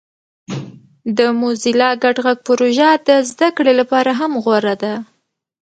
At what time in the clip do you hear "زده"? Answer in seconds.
3.29-3.49